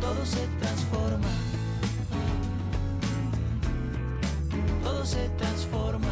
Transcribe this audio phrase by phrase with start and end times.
[0.00, 1.28] todo se transforma.
[4.82, 6.08] Todo se transforma.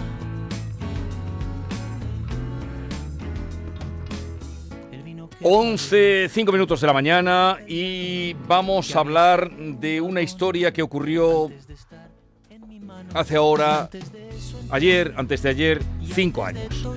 [5.44, 11.50] 11, 5 minutos de la mañana y vamos a hablar de una historia que ocurrió
[13.12, 13.90] hace ahora,
[14.70, 15.82] ayer, antes de ayer,
[16.14, 16.88] 5 años.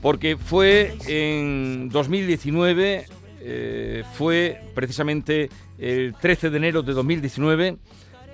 [0.00, 3.06] Porque fue en 2019
[3.44, 7.76] eh, fue precisamente el 13 de enero de 2019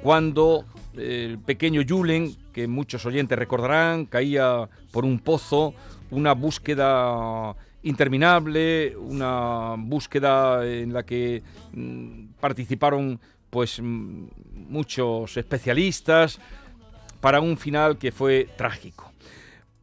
[0.03, 0.65] cuando
[0.97, 5.75] el pequeño Julen, que muchos oyentes recordarán, caía por un pozo,
[6.11, 11.43] una búsqueda interminable, una búsqueda en la que
[11.73, 13.19] mm, participaron
[13.51, 14.27] pues mm,
[14.69, 16.39] muchos especialistas
[17.21, 19.11] para un final que fue trágico.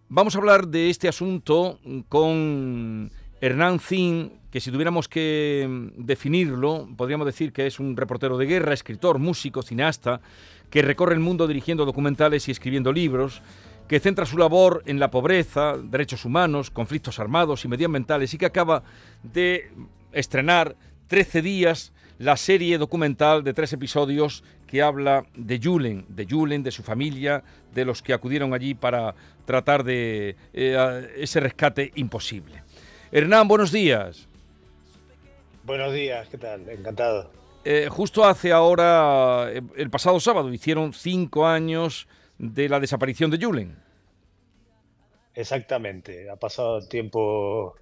[0.07, 6.87] Vamos a hablar de este asunto con Hernán Zin, que si tuviéramos que mm, definirlo,
[6.95, 10.21] podríamos decir que es un reportero de guerra, escritor, músico, cineasta,
[10.69, 13.41] que recorre el mundo dirigiendo documentales y escribiendo libros,
[13.87, 18.47] que centra su labor en la pobreza, derechos humanos, conflictos armados y medioambientales y que
[18.47, 18.83] acaba
[19.21, 19.71] de
[20.11, 20.75] estrenar
[21.07, 26.71] 13 días la serie documental de tres episodios que habla de Julen, de Julen, de
[26.71, 27.43] su familia,
[27.73, 29.13] de los que acudieron allí para
[29.45, 32.64] tratar de eh, ese rescate imposible.
[33.15, 34.27] Hernán, buenos días.
[35.63, 36.67] Buenos días, ¿qué tal?
[36.67, 37.31] Encantado.
[37.63, 43.37] Eh, justo hace ahora, eh, el pasado sábado, hicieron cinco años de la desaparición de
[43.37, 43.77] Julen.
[45.33, 47.75] Exactamente, ha pasado tiempo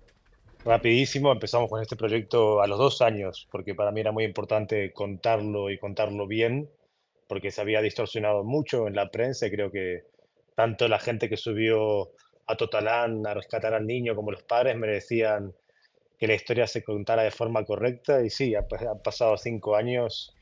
[0.64, 1.32] rapidísimo.
[1.32, 5.72] Empezamos con este proyecto a los dos años, porque para mí era muy importante contarlo
[5.72, 6.70] y contarlo bien,
[7.28, 10.04] porque se había distorsionado mucho en la prensa y creo que
[10.56, 12.12] tanto la gente que subió
[12.48, 15.54] a Totalán a rescatar al niño como los padres merecían
[16.20, 18.66] que la historia se contara de forma correcta y sí, ha,
[19.04, 20.34] pasado cinco años,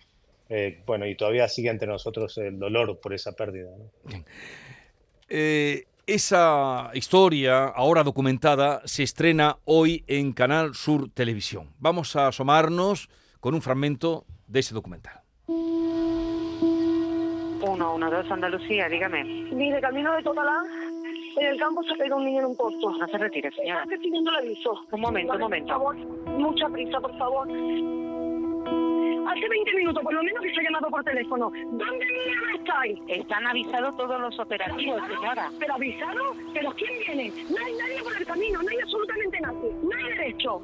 [0.50, 3.70] eh, bueno, y todavía sigue entre nosotros el dolor por esa pérdida.
[5.30, 11.70] Eh, esa historia, ahora documentada, se estrena hoy en Canal Sur Televisión.
[11.80, 15.22] Vamos a asomarnos con un fragmento de ese documental.
[17.64, 19.24] Uno, uno, dos, Andalucía, dígame.
[19.24, 20.91] Mire, camino de Totalán
[21.38, 22.92] en el campo se pega un niño en un posto.
[22.92, 23.84] No se retire, señora.
[23.84, 24.86] Estoy pidiendo el aviso.
[24.92, 25.74] Un momento, un momento.
[25.80, 25.96] Por favor,
[26.40, 27.48] mucha prisa, por favor.
[29.28, 31.52] Hace 20 minutos, por lo menos, que se ha llamado por teléfono.
[31.52, 33.00] ¿Dónde mierda estáis?
[33.08, 35.50] Están avisados todos los operativos, señora.
[35.60, 36.38] ¿Pero avisados?
[36.54, 37.34] ¿Pero quién viene?
[37.50, 39.76] No hay nadie por el camino, no hay absolutamente nadie.
[39.82, 40.62] No hay derecho.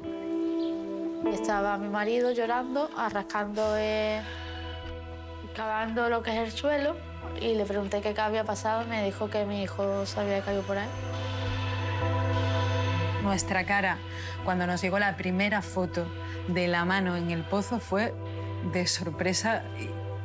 [1.32, 4.20] Estaba mi marido llorando, arrascando, eh,
[5.54, 7.07] cavando lo que es el suelo
[7.40, 10.78] y le pregunté qué había pasado me dijo que mi hijo se había caído por
[10.78, 10.88] ahí.
[13.22, 13.98] Nuestra cara,
[14.44, 16.06] cuando nos llegó la primera foto
[16.48, 18.14] de la mano en el pozo, fue
[18.72, 19.64] de sorpresa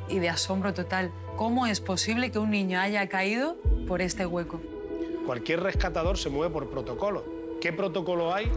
[0.08, 1.12] y de asombro total.
[1.36, 4.62] ¿Cómo es posible que un niño haya caído por este hueco?
[5.26, 7.26] Cualquier rescatador se mueve por protocolo.
[7.60, 8.52] ¿Qué protocolo hay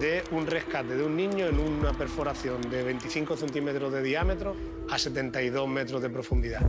[0.00, 4.54] de un rescate de un niño en una perforación de 25 centímetros de diámetro
[4.90, 6.60] a 72 metros de profundidad?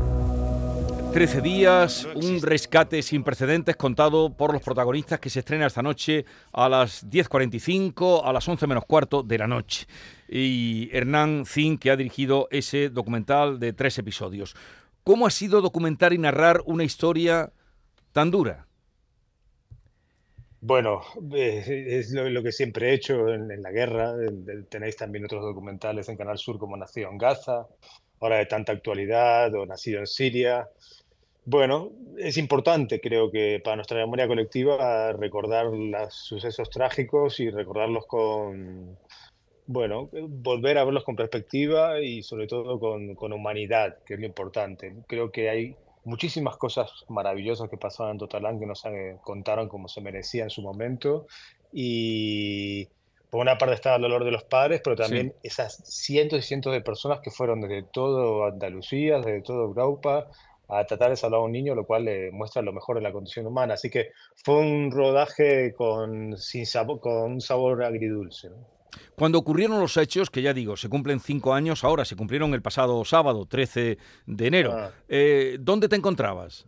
[1.12, 6.24] 13 días, un rescate sin precedentes contado por los protagonistas que se estrena esta noche
[6.54, 9.88] a las 10.45, a las 11 menos cuarto de la noche.
[10.30, 14.56] Y Hernán Zin, que ha dirigido ese documental de tres episodios.
[15.04, 17.52] ¿Cómo ha sido documentar y narrar una historia
[18.14, 18.68] tan dura?
[20.62, 21.02] Bueno,
[21.34, 24.14] es lo, que siempre he hecho en, la guerra.
[24.70, 27.68] Tenéis también otros documentales en Canal Sur como Nacido en Gaza,
[28.22, 30.70] ahora de tanta actualidad, o Nacido en Siria.
[31.44, 38.06] Bueno, es importante, creo que para nuestra memoria colectiva, recordar los sucesos trágicos y recordarlos
[38.06, 38.98] con,
[39.66, 44.26] bueno, volver a verlos con perspectiva y sobre todo con, con humanidad, que es lo
[44.26, 44.94] importante.
[45.08, 49.88] Creo que hay muchísimas cosas maravillosas que pasaban en Totalán que nos eh, contaron como
[49.88, 51.28] se merecía en su momento.
[51.72, 52.88] Y
[53.30, 56.74] por una parte estaba el dolor de los padres, pero también esas cientos y cientos
[56.74, 60.28] de personas que fueron desde todo Andalucía, desde toda Europa,
[60.74, 63.12] a tratar de salvar a un niño, lo cual le muestra lo mejor de la
[63.12, 63.74] condición humana.
[63.74, 64.12] Así que
[64.44, 68.50] fue un rodaje con, sin sabor, con un sabor agridulce.
[68.50, 68.68] ¿no?
[69.16, 72.62] Cuando ocurrieron los hechos, que ya digo, se cumplen cinco años, ahora se cumplieron el
[72.62, 74.92] pasado sábado, 13 de enero, Ah.
[75.10, 76.66] eh, ¿dónde te encontrabas?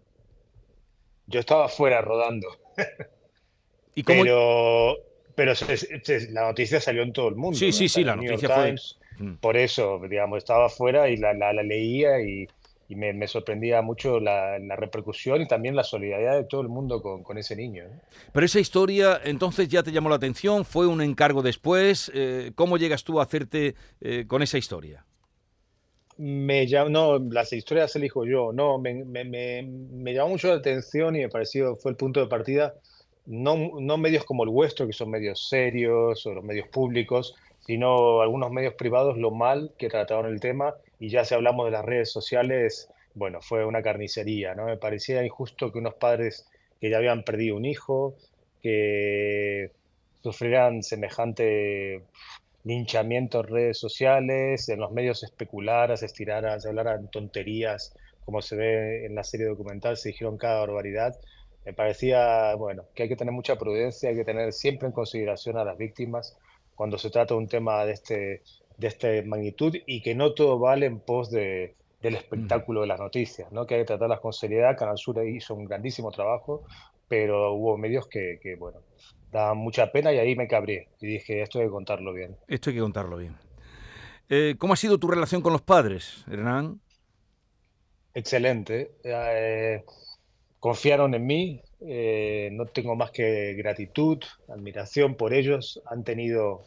[1.28, 2.48] Yo estaba fuera rodando,
[3.96, 4.96] ¿Y cómo- pero,
[5.36, 7.58] pero se- se- la noticia salió en todo el mundo.
[7.58, 7.72] Sí, ¿no?
[7.74, 9.00] sí, sí, la noticia fue- Times.
[9.20, 9.34] Mm.
[9.36, 12.48] Por eso, digamos, estaba fuera y la, la- la leía y,
[12.90, 16.68] y me, me sorprendía mucho la, la repercusión y también la solidaridad de todo el
[16.68, 17.86] mundo con, con ese niño.
[17.86, 18.02] ¿no?
[18.32, 22.78] Pero esa historia entonces ya te llamó la atención, fue un encargo después, eh, ¿cómo
[22.78, 25.06] llegas tú a hacerte eh, con esa historia?
[26.18, 30.50] Me llamó, no, las historias las elijo yo, no, me, me, me, me llamó mucho
[30.50, 32.76] la atención y me pareció, fue el punto de partida,
[33.26, 38.22] no, no medios como el vuestro, que son medios serios, o los medios públicos, sino
[38.22, 41.86] algunos medios privados, lo mal que trataron el tema, y ya si hablamos de las
[41.86, 44.66] redes sociales, bueno, fue una carnicería, ¿no?
[44.66, 46.48] Me parecía injusto que unos padres
[46.82, 48.16] que ya habían perdido un hijo,
[48.62, 49.72] que
[50.22, 52.04] sufrieran semejante
[52.64, 57.94] linchamiento en redes sociales, en los medios se especulara, se estirara, se hablaran tonterías,
[58.26, 61.18] como se ve en la serie documental, se dijeron cada barbaridad.
[61.66, 65.58] Me parecía, bueno, que hay que tener mucha prudencia, hay que tener siempre en consideración
[65.58, 66.38] a las víctimas
[66.76, 68.44] cuando se trata de un tema de este,
[68.78, 73.00] de esta magnitud y que no todo vale en pos de, del espectáculo de las
[73.00, 73.66] noticias, ¿no?
[73.66, 74.78] Que hay que tratarlas con seriedad.
[74.78, 76.64] Canal Sur hizo un grandísimo trabajo,
[77.08, 78.80] pero hubo medios que, que bueno,
[79.32, 82.36] daban mucha pena y ahí me cabré y dije, esto hay que contarlo bien.
[82.48, 83.36] Esto hay que contarlo bien.
[84.30, 86.80] Eh, ¿Cómo ha sido tu relación con los padres, Hernán?
[88.14, 88.92] Excelente.
[89.04, 89.84] Eh,
[90.64, 95.82] confiaron en mí, eh, no tengo más que gratitud, admiración por ellos.
[95.88, 96.64] Han tenido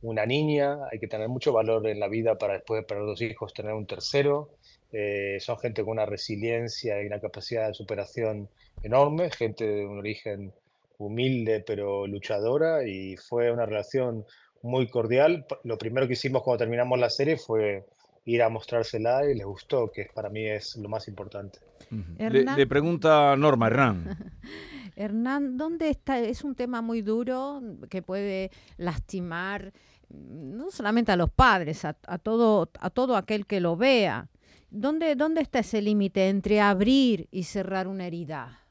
[0.00, 3.20] una niña, hay que tener mucho valor en la vida para después de perder dos
[3.20, 4.48] hijos tener un tercero.
[4.92, 8.48] Eh, son gente con una resiliencia y una capacidad de superación
[8.82, 10.54] enorme, gente de un origen
[10.96, 14.24] humilde pero luchadora y fue una relación
[14.62, 15.44] muy cordial.
[15.64, 17.84] Lo primero que hicimos cuando terminamos la serie fue
[18.24, 21.58] ir a mostrársela y les gustó, que para mí es lo más importante.
[21.90, 22.56] Le, Hernán.
[22.58, 24.32] le pregunta Norma, Hernán.
[24.96, 26.18] Hernán, ¿dónde está?
[26.20, 27.60] Es un tema muy duro
[27.90, 29.72] que puede lastimar
[30.08, 34.28] mm, no solamente a los padres, a, a todo, a todo aquel que lo vea.
[34.70, 38.63] ¿Dónde, dónde está ese límite entre abrir y cerrar una herida?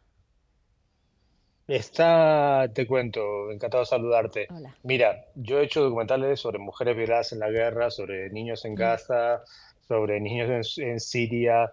[1.73, 4.47] Está, te cuento, encantado de saludarte.
[4.51, 4.75] Hola.
[4.83, 9.43] Mira, yo he hecho documentales sobre mujeres violadas en la guerra, sobre niños en Gaza,
[9.87, 11.71] sobre niños en, en Siria.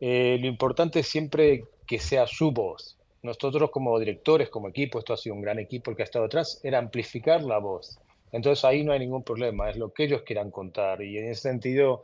[0.00, 2.98] Eh, lo importante es siempre que sea su voz.
[3.22, 6.24] Nosotros como directores, como equipo, esto ha sido un gran equipo el que ha estado
[6.24, 8.00] atrás, era amplificar la voz.
[8.32, 11.00] Entonces ahí no hay ningún problema, es lo que ellos quieran contar.
[11.00, 12.02] Y en ese sentido,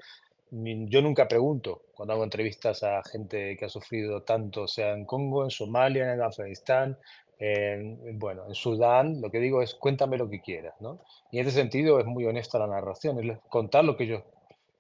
[0.53, 5.45] yo nunca pregunto cuando hago entrevistas a gente que ha sufrido tanto, sea en Congo,
[5.45, 6.97] en Somalia, en Afganistán,
[7.39, 11.01] en, bueno, en Sudán, lo que digo es cuéntame lo que quieras, ¿no?
[11.31, 14.23] Y en ese sentido es muy honesta la narración, es contar lo que ellos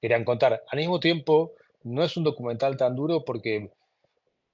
[0.00, 0.62] querían contar.
[0.68, 3.70] Al mismo tiempo, no es un documental tan duro porque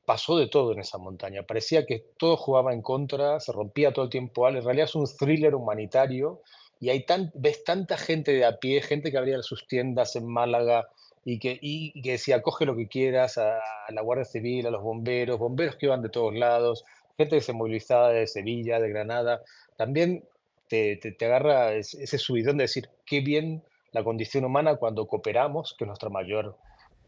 [0.04, 1.45] pasó de todo en esa montaña.
[1.45, 4.49] Parecía que todo jugaba en contra, se rompía todo el tiempo.
[4.49, 6.40] En realidad es un thriller humanitario
[6.80, 10.26] y hay tan, ves tanta gente de a pie, gente que abría sus tiendas en
[10.26, 10.88] Málaga
[11.25, 14.66] y que, y, y que decía, coge lo que quieras a, a, la Guardia Civil,
[14.66, 16.85] a los bomberos, bomberos que iban de todos lados,
[17.17, 19.43] gente que se movilizaba de Sevilla, de Granada.
[19.76, 20.25] También
[20.69, 23.62] te, te, te agarra ese subidón de decir, qué bien
[23.93, 26.57] la condición humana cuando cooperamos, que es nuestra mayor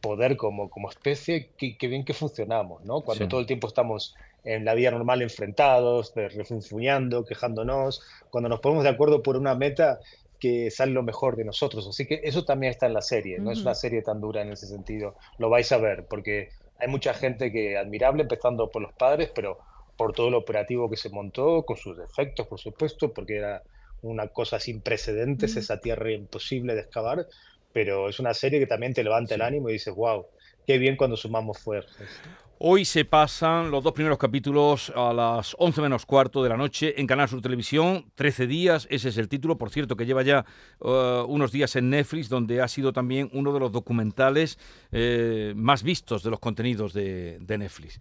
[0.00, 3.02] poder como, como especie, qué, qué bien que funcionamos, ¿no?
[3.02, 3.28] Cuando Sí.
[3.30, 8.90] todo el tiempo estamos en la vida normal enfrentados, refunfuñando, quejándonos, cuando nos ponemos de
[8.90, 10.00] acuerdo por una meta
[10.40, 11.86] que sale lo mejor de nosotros.
[11.88, 13.68] Así que eso también está en la serie, no es Ujú.
[13.68, 15.14] una serie tan dura en ese sentido.
[15.38, 16.48] Lo vais a ver, porque
[16.80, 19.58] hay mucha gente que admirable, empezando por los padres, pero
[19.96, 23.62] por todo lo operativo que se montó, con sus defectos, por supuesto, porque era
[24.02, 25.58] una cosa sin precedentes, Mm.
[25.58, 27.26] esa tierra imposible de excavar,
[27.72, 30.26] pero es una serie que también te levanta el ánimo y dices, wow,
[30.66, 31.96] qué bien cuando sumamos fuerzas.
[32.64, 36.94] Hoy se pasan los dos primeros capítulos a las 11 menos cuarto de la noche
[37.00, 38.12] en Canal Sur Televisión.
[38.14, 40.44] 13 días, ese es el título, por cierto, que lleva ya
[40.80, 44.60] eh, unos días en Netflix, donde ha sido también uno de los documentales
[44.92, 47.98] eh, más vistos de los contenidos de, de Netflix.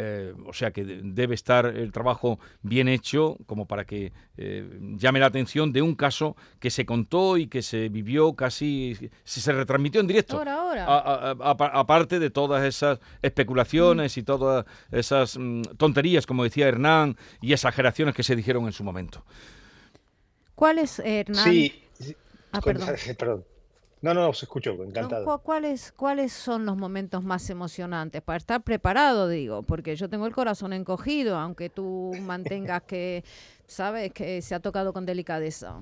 [0.00, 4.64] Eh, o sea que de- debe estar el trabajo bien hecho como para que eh,
[4.96, 9.40] llame la atención de un caso que se contó y que se vivió casi, se,
[9.40, 10.36] se retransmitió en directo.
[10.38, 11.30] Ahora, ahora.
[11.72, 18.14] Aparte de todas esas especulaciones y todas esas mm, tonterías, como decía Hernán, y exageraciones
[18.14, 19.24] que se dijeron en su momento.
[20.54, 21.44] ¿Cuál es, Hernán?
[21.44, 21.82] Sí,
[22.52, 23.44] Ah, con- perdón.
[24.00, 25.24] No, no, os escucho, No, encantado.
[25.24, 28.22] ¿cu- ¿cuáles, ¿Cuáles son los momentos más emocionantes?
[28.22, 33.24] Para estar preparado, digo, porque yo tengo el corazón encogido, aunque tú mantengas que,
[33.66, 35.80] sabes, que se ha tocado con delicadeza.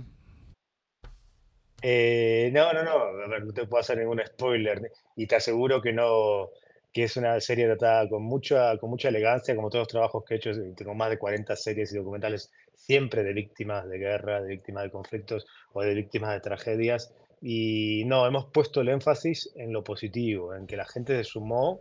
[1.82, 5.82] Eh, no, no, no, a ver, no te puedo hacer ningún spoiler y te aseguro
[5.82, 6.49] que no,
[6.92, 10.35] que es una serie tratada con mucha, con mucha elegancia, como todos los trabajos que
[10.35, 14.49] he hecho, tengo más de 40 series y documentales siempre de víctimas de guerra, de
[14.49, 17.12] víctimas de conflictos o de víctimas de tragedias.
[17.43, 21.81] Y no, hemos puesto el énfasis en lo positivo, en que la gente se sumó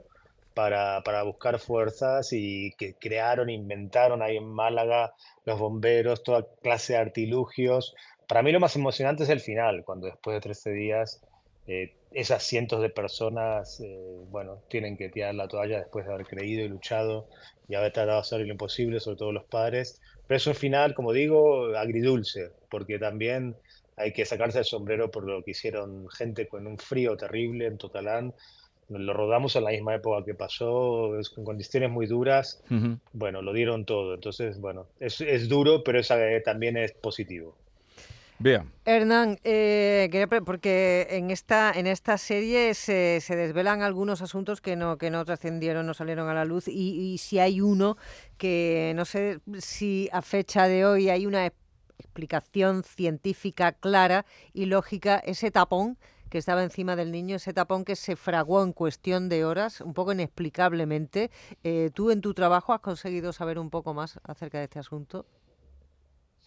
[0.54, 5.14] para, para buscar fuerzas y que crearon, inventaron ahí en Málaga
[5.46, 7.96] los bomberos, toda clase de artilugios.
[8.28, 11.22] Para mí lo más emocionante es el final, cuando después de 13 días
[11.68, 16.26] eh, esas cientos de personas, eh, bueno, tienen que tirar la toalla después de haber
[16.26, 17.28] creído y luchado
[17.68, 20.02] y haber tratado de hacer lo imposible, sobre todo los padres.
[20.28, 23.56] Pero es un final, como digo, agridulce, porque también
[23.98, 27.78] hay que sacarse el sombrero por lo que hicieron gente con un frío terrible en
[27.78, 28.34] Totalán.
[28.90, 32.62] Lo rodamos en la misma época que pasó, es con condiciones muy duras.
[32.70, 33.00] Ujú.
[33.14, 34.14] Bueno, lo dieron todo.
[34.14, 37.56] Entonces, bueno, es, es duro, pero es, eh, también es positivo.
[38.38, 38.66] Vea.
[38.84, 44.98] Hernán, eh, porque en esta, en esta serie se, se desvelan algunos asuntos que no,
[44.98, 47.98] que no trascendieron, no salieron a la luz, y, y si hay uno
[48.38, 51.46] que no sé si a fecha de hoy hay una
[52.00, 55.98] explicación científica clara y lógica, ese tapón
[56.30, 59.94] que estaba encima del niño, ese tapón que se fraguó en cuestión de horas, un
[59.94, 61.32] poco inexplicablemente.
[61.64, 65.26] Eh, ¿Tú en tu trabajo has conseguido saber un poco más acerca de este asunto?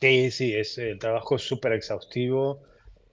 [0.00, 2.60] Sí, sí, es, el trabajo es súper exhaustivo.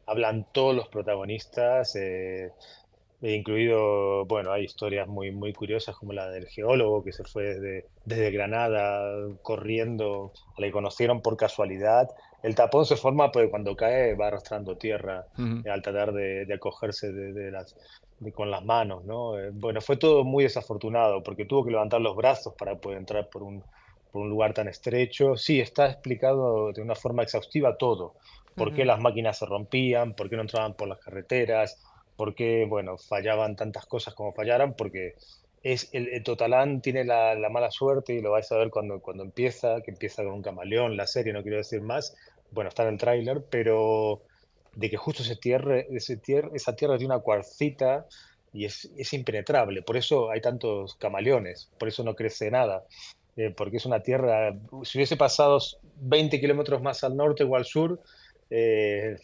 [0.06, 2.51] Hablan todos los protagonistas, eh,
[3.22, 7.86] incluido, bueno, hay historias muy, muy curiosas como la del geólogo que se fue desde,
[8.03, 9.03] desde Granada
[9.41, 12.07] corriendo, que conocieron por casualidad.
[12.43, 15.63] El tapón se forma porque cuando cae va arrastrando tierra Ujú.
[15.63, 17.75] eh, al tratar de, de acogerse de, de las,
[18.19, 19.38] de- con las manos, ¿no?
[19.39, 23.27] Eh, bueno, fue todo muy desafortunado porque tuvo que levantar los brazos para poder entrar
[23.31, 23.65] por un,
[24.12, 25.36] por un lugar tan estrecho.
[25.36, 28.15] Sí, está explicado de una forma exhaustiva todo.
[28.55, 28.88] ¿Por qué Ujú.
[28.88, 30.13] las máquinas se rompían?
[30.15, 31.81] ¿Por qué no entraban por las carreteras?
[32.15, 34.75] ¿Por qué, bueno, fallaban tantas cosas como fallaran?
[34.75, 35.15] Porque
[35.62, 39.01] es, el, el Totalán tiene la, la mala suerte y lo vais a ver cuando,
[39.01, 42.15] cuando empieza, que empieza con un camaleón, la serie, no quiero decir más.
[42.50, 44.24] Bueno, está en el tráiler, pero
[44.74, 48.05] de que justo ese tierre, ese tier- esa tierra tiene una cuarcita
[48.51, 49.81] y es, es impenetrable.
[49.84, 52.84] Por eso hay tantos camaleones, por eso no crece nada.
[53.38, 54.53] eh, porque es una tierra,
[54.84, 58.01] si hubiese pasado 20 kilómetros más al norte o al sur,
[58.50, 59.15] eh,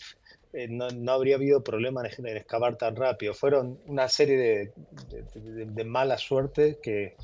[0.53, 3.34] eh, no, habría habido problema en, en excavar tan rápido.
[3.34, 4.72] Fueron una serie de,
[5.10, 7.15] de- de- mala suerte que,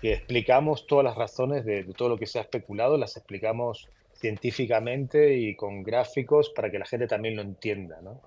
[0.00, 5.36] que explicamos todas las razones de, todo lo que se ha especulado, las explicamos científicamente
[5.36, 8.20] y con gráficos para que la gente también lo entienda, ¿no?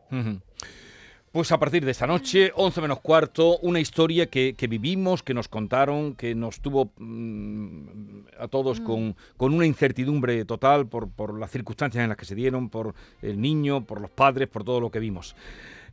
[1.34, 5.34] Pues a partir de esta noche, 11 menos cuarto, una historia que, que vivimos, que
[5.34, 11.40] nos contaron, que nos tuvo mm, a todos con, con una incertidumbre total por, por
[11.40, 14.80] las circunstancias en las que se dieron, por el niño, por los padres, por todo
[14.80, 15.36] lo que vimos.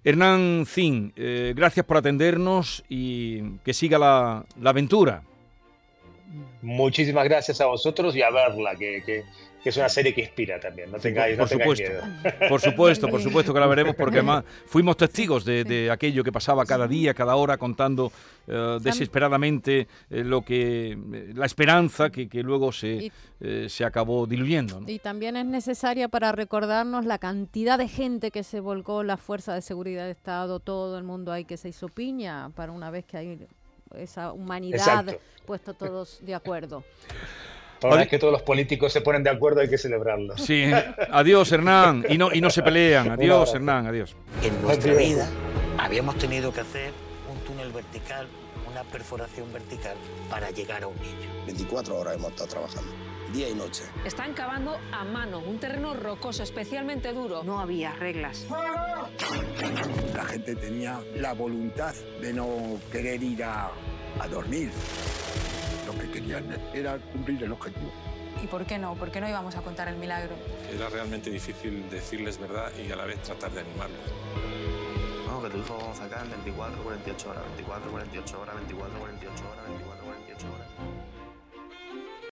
[0.05, 5.23] Hernán Zin, eh, gracias por atendernos y que siga la, la aventura.
[6.63, 9.25] Muchísimas gracias a vosotros y a verla, que, que-
[9.63, 10.91] que es una serie que inspira también.
[10.91, 12.07] No tengáis, por no tengáis supuesto.
[12.07, 12.35] miedo.
[12.49, 16.33] Por supuesto, por supuesto que la veremos porque además fuimos testigos de, de aquello que
[16.33, 18.11] pasaba cada día, cada hora, contando
[18.49, 23.85] eh, desesperadamente eh, lo que eh, la esperanza que, que luego se, Y- eh, se
[23.85, 24.81] acabó diluyendo.
[24.81, 24.89] ¿no?
[24.91, 29.53] Y también es necesaria para recordarnos la cantidad de gente que se volcó, la fuerza
[29.53, 33.05] de seguridad de Estado, todo el mundo ahí que se hizo piña, para una vez
[33.05, 33.47] que hay
[33.97, 34.79] esa humanidad
[35.09, 35.19] Exacto.
[35.47, 36.85] puesto todos de acuerdo.
[37.83, 40.37] Una vez que todos los políticos se ponen de acuerdo hay que celebrarlo.
[40.37, 40.71] Sí,
[41.11, 43.55] adiós Hernán, y no, y no se pelean, adiós.
[43.55, 44.15] Hernán, adiós.
[44.43, 45.09] En nuestra Adiós.
[45.09, 45.29] vida
[45.79, 46.93] habíamos tenido que hacer
[47.33, 48.27] un túnel vertical,
[48.71, 49.97] una perforación vertical
[50.29, 51.45] para llegar a un niño.
[51.47, 52.91] 24 horas hemos estado trabajando,
[53.33, 53.85] día y noche.
[54.05, 57.43] Están cavando a mano, un terreno rocoso, especialmente duro.
[57.45, 58.47] No había reglas.
[60.15, 63.71] La gente tenía la voluntad de no querer ir a,
[64.19, 64.71] a dormir.
[65.87, 67.91] Lo que querían era cumplir el objetivo.
[68.43, 68.95] ¿Y por qué no?
[68.95, 70.35] ¿Por qué no íbamos a contar el milagro?
[70.73, 74.01] Era realmente difícil decirles verdad y a la vez tratar de animarlos.
[75.27, 78.99] No, que tu hijo vamos a sacar en 24, 48 horas, 24, 48 horas, 24,
[78.99, 81.00] 48 horas, 24, 48 horas.